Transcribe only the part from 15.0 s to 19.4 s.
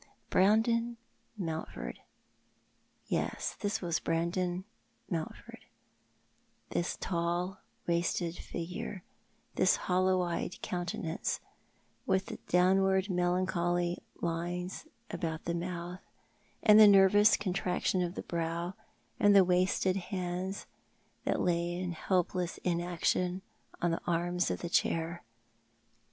about the mouth, and the nervous contraction of the brow, and